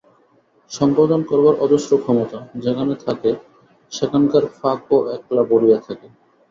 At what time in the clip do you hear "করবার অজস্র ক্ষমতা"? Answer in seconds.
1.23-2.39